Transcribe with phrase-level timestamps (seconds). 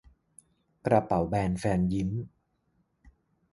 [0.85, 2.09] กระเป๋าแบนแฟนยิ้ม